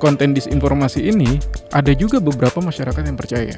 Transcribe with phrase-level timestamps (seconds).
[0.00, 1.36] konten disinformasi ini
[1.76, 3.54] ada juga beberapa masyarakat yang percaya.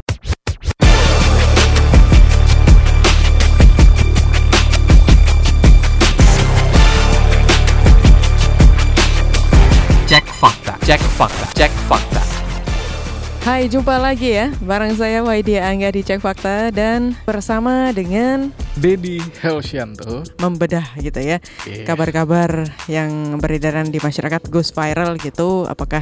[10.10, 12.22] Cek fakta, cek fakta, cek fakta.
[13.42, 19.20] Hai, jumpa lagi ya bareng saya Waidia Angga di Cek Fakta dan bersama dengan Dedi
[19.44, 20.24] Helsyanto.
[20.40, 21.84] membedah gitu ya Iya.
[21.84, 26.00] kabar-kabar yang beredaran di masyarakat goes viral gitu apakah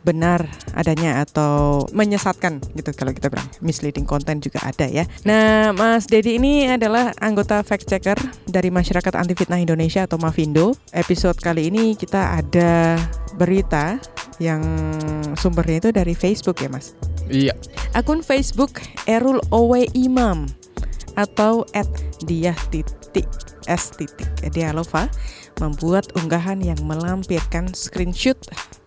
[0.00, 5.04] benar adanya atau menyesatkan gitu kalau kita bilang misleading content juga ada ya.
[5.28, 8.16] Nah, Mas Dedi ini adalah anggota fact checker
[8.48, 10.72] dari Masyarakat Anti Fitnah Indonesia atau Mafindo.
[10.96, 12.96] Episode kali ini kita ada
[13.36, 14.00] berita
[14.40, 14.64] yang
[15.36, 16.96] sumbernya itu dari Facebook ya, Mas.
[17.28, 17.52] Iya,
[17.92, 20.48] Akun Facebook Erul Owe Imam
[21.20, 21.86] atau at
[22.24, 23.28] dia titik
[23.68, 25.12] s titik Dialova
[25.60, 28.40] membuat unggahan yang melampirkan screenshot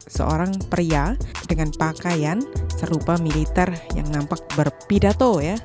[0.10, 1.14] seorang pria
[1.46, 2.41] dengan pakaian
[2.74, 5.55] serupa militer yang nampak berpidato ya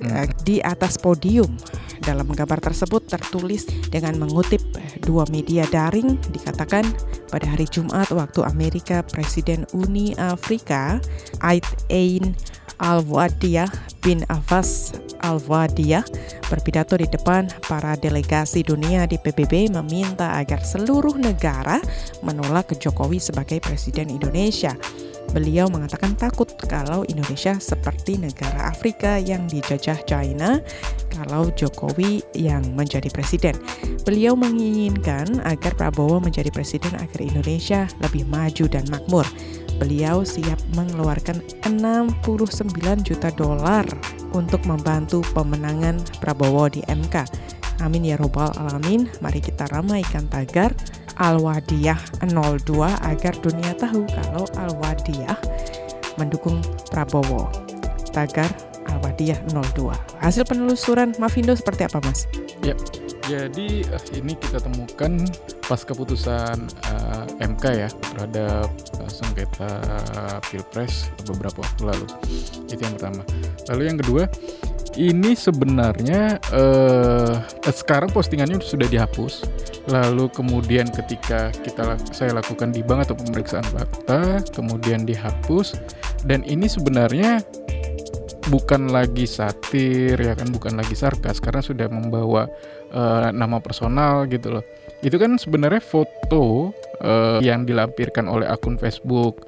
[0.00, 0.12] Hmm.
[0.12, 1.56] eh, di atas podium.
[2.04, 4.60] Dalam gambar tersebut tertulis dengan mengutip
[5.08, 6.84] dua media daring dikatakan
[7.32, 11.00] pada hari Jumat waktu Amerika Presiden Uni Afrika
[11.40, 12.36] Ait Ain
[12.80, 13.68] Al-Wadiyah
[14.04, 16.04] bin Abbas Al-Wadiyah
[16.46, 21.82] berpidato di depan para delegasi dunia di PBB meminta agar seluruh negara
[22.22, 24.76] menolak Jokowi sebagai presiden Indonesia.
[25.34, 30.62] Beliau mengatakan takut kalau Indonesia seperti negara Afrika yang dijajah China
[31.10, 33.58] kalau Jokowi yang menjadi presiden.
[34.06, 39.26] Beliau menginginkan agar Prabowo menjadi presiden agar Indonesia lebih maju dan makmur.
[39.76, 42.72] Beliau siap mengeluarkan 69
[43.04, 43.84] juta dolar
[44.32, 47.28] untuk membantu pemenangan Prabowo di MK.
[47.84, 49.08] Amin ya robbal alamin.
[49.20, 50.72] Mari kita ramaikan tagar
[51.20, 52.64] Al-Wadiyah 02
[53.04, 55.36] agar dunia tahu kalau Al-Wadiyah
[56.16, 57.52] mendukung Prabowo.
[58.16, 58.48] Tagar
[58.88, 59.92] Al-Wadiyah 02.
[60.24, 62.24] Hasil penelusuran Mavindo seperti apa, Mas?
[63.26, 65.26] jadi eh, ini kita temukan
[65.66, 68.70] pas keputusan eh, MK ya terhadap
[69.02, 69.70] eh, sengketa
[70.50, 72.06] pilpres beberapa waktu lalu.
[72.70, 73.22] Itu yang pertama.
[73.70, 74.24] Lalu yang kedua,
[74.96, 77.34] ini sebenarnya eh,
[77.68, 79.44] sekarang postingannya sudah dihapus.
[79.86, 85.78] Lalu kemudian ketika kita saya lakukan dibang atau pemeriksaan fakta, kemudian dihapus
[86.24, 87.44] dan ini sebenarnya
[88.46, 92.48] bukan lagi satir ya kan bukan lagi sarkas karena sudah membawa
[92.90, 94.64] eh, nama personal gitu loh.
[95.04, 99.44] Itu kan sebenarnya foto eh, yang dilampirkan oleh akun Facebook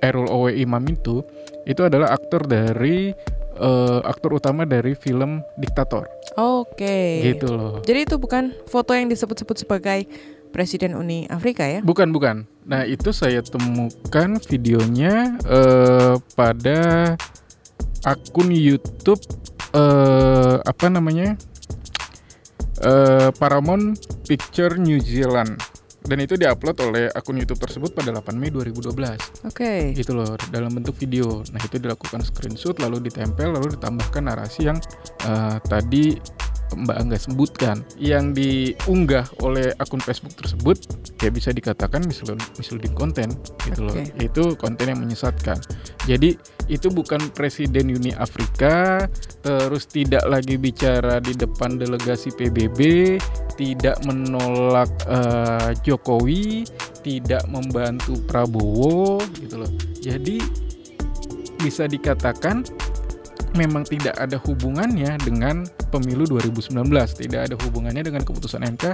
[0.00, 1.20] Errol Owe Imam itu
[1.68, 3.12] itu adalah aktor dari
[3.60, 6.08] eh, aktor utama dari film Diktator
[6.40, 7.20] Oke.
[7.24, 7.74] gitu loh.
[7.84, 10.08] Jadi itu bukan foto yang disebut-sebut sebagai
[10.50, 11.78] Presiden Uni Afrika ya?
[11.78, 12.42] Bukan bukan.
[12.66, 17.14] Nah itu saya temukan videonya eh, pada
[18.02, 19.20] akun YouTube
[19.76, 21.38] eh, apa namanya
[22.84, 25.56] eh, Paramount Picture New Zealand
[26.00, 29.92] dan itu diupload oleh akun YouTube tersebut pada 8 Mei 2012 Oke.
[29.92, 31.44] gitu loh dalam bentuk video.
[31.52, 34.80] Nah itu dilakukan screenshot lalu ditempel lalu ditambahkan narasi yang
[35.28, 36.16] eh, tadi
[36.76, 40.76] Mbak Angga sebutkan yang diunggah oleh akun Facebook tersebut
[41.20, 43.32] ya bisa dikatakan misleading, content
[43.66, 43.94] gitu loh.
[44.18, 45.58] Itu konten yang menyesatkan.
[46.06, 46.38] Jadi
[46.70, 49.06] itu bukan presiden Uni Afrika
[49.42, 52.80] terus tidak lagi bicara di depan delegasi PBB,
[53.58, 56.64] tidak menolak eh, Jokowi,
[57.02, 59.72] tidak membantu Prabowo gitu loh.
[60.00, 60.40] Jadi
[61.60, 62.64] bisa dikatakan
[63.58, 66.70] memang tidak ada hubungannya dengan pemilu 2019,
[67.18, 68.84] tidak ada hubungannya dengan keputusan MK,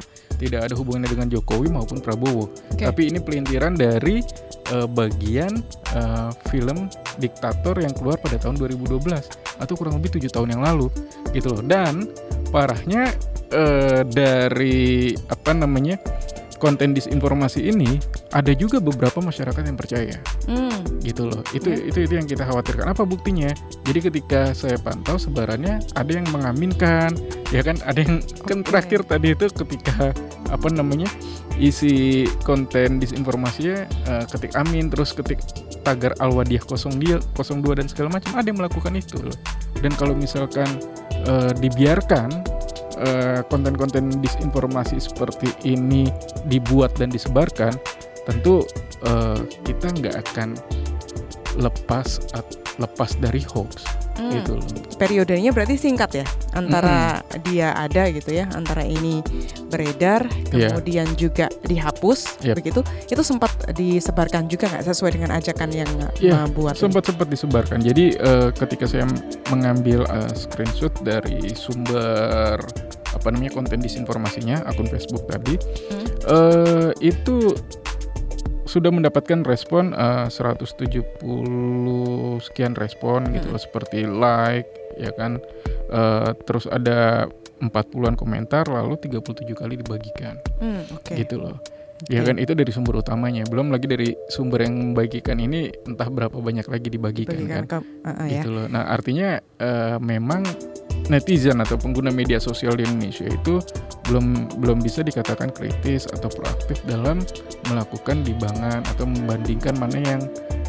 [0.41, 2.49] tidak ada hubungannya dengan Jokowi maupun Prabowo.
[2.73, 2.85] Oke.
[2.85, 4.25] Tapi ini pelintiran dari
[4.73, 5.61] eh, bagian
[5.93, 10.89] eh, film Diktator yang keluar pada tahun 2012 atau kurang lebih tujuh tahun yang lalu,
[11.33, 11.63] gitu loh.
[11.65, 12.09] Dan
[12.49, 13.13] parahnya
[13.53, 16.01] eh, dari apa namanya
[16.57, 18.01] konten disinformasi ini
[18.33, 20.17] ada juga beberapa masyarakat yang percaya
[20.49, 20.77] Hmm.
[21.01, 21.79] gitu loh itu Ya.
[21.91, 23.51] itu itu yang kita khawatirkan apa buktinya
[23.85, 27.13] jadi ketika saya pantau sebarannya ada yang mengaminkan
[27.53, 28.73] ya kan ada yang kan Oke.
[28.73, 30.11] terakhir tadi itu ketika
[30.51, 31.11] apa namanya
[31.57, 35.41] isi konten disinformasinya eh, ketik amin terus ketik
[35.83, 39.37] tagar alwadiyah 02 02 dan segala macam ada yang melakukan itu loh
[39.81, 40.67] dan kalau misalkan
[41.27, 42.29] eh, dibiarkan
[43.01, 46.09] eh, konten-konten disinformasi seperti ini
[46.49, 47.73] dibuat dan disebarkan
[48.25, 48.65] tentu
[49.05, 50.57] eh, kita nggak akan
[51.57, 52.21] lepas
[52.77, 54.33] lepas dari hoax Hmm.
[54.33, 54.65] gitu loh.
[54.97, 59.21] periodenya berarti singkat ya antara dia ada gitu ya antara ini
[59.69, 60.73] beredar Iya.
[60.73, 62.55] kemudian juga dihapus Yep.
[62.57, 67.79] begitu itu sempat disebarkan juga nggak sesuai dengan ajakan yang Iya, membuat sempat sempat disebarkan.
[67.79, 69.05] Jadi eh, ketika saya
[69.47, 72.57] mengambil eh, screenshot dari sumber
[73.13, 75.61] apa namanya konten disinformasinya akun Facebook tadi,
[75.93, 76.09] Hmm.
[76.25, 77.53] eh, itu
[78.77, 81.25] sudah mendapatkan respon eh, 170
[82.41, 83.53] sekian respon gitu Hmm.
[83.53, 85.41] loh seperti like ya kan
[85.87, 91.57] Eh, terus ada 40-an komentar lalu 37 kali dibagikan Hmm, oke gitu loh
[92.05, 92.29] Ya Oke.
[92.29, 96.67] kan itu dari sumber utamanya, belum lagi dari sumber yang membagikan ini entah berapa banyak
[96.67, 97.81] lagi dibagikan Bagikan kan.
[97.81, 98.69] ke- ah, ya Gitu loh.
[98.69, 100.45] Nah, artinya eh, memang
[101.07, 103.63] netizen atau pengguna media sosial di Indonesia itu
[104.11, 107.23] belum belum bisa dikatakan kritis atau proaktif dalam
[107.71, 110.23] melakukan libangan atau membandingkan mana yang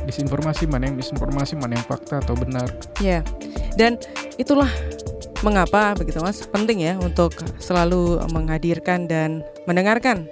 [0.08, 2.72] disinformasi, mana yang disinformasi, mana yang fakta atau benar.
[3.04, 3.22] Ya,
[3.76, 4.00] dan
[4.40, 4.72] itulah
[5.46, 10.26] mengapa begitu mas penting ya untuk selalu menghadirkan dan mendengarkan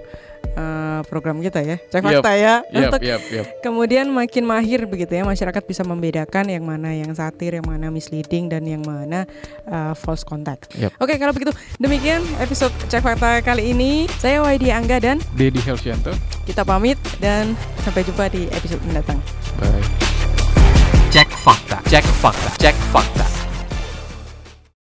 [1.04, 3.46] program kita ya cek Yap, fakta ya Yap, untuk yap, yap.
[3.60, 8.48] kemudian makin mahir begitu ya masyarakat bisa membedakan yang mana yang satir, yang mana misleading
[8.48, 9.28] dan yang mana
[9.66, 10.72] eh, false contact.
[10.78, 10.96] Yap.
[11.02, 16.14] Oke kalau begitu demikian episode cek fakta kali ini saya Waidi Angga dan Dedi Helsianto.
[16.46, 19.18] kita pamit dan sampai jumpa di episode mendatang.
[19.58, 19.82] Bye.
[21.10, 21.80] Cek fakta.
[21.88, 22.50] Cek fakta.
[22.60, 23.35] Cek fakta.